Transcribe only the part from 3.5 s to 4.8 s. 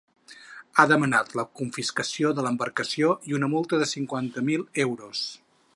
multa de cinquanta mil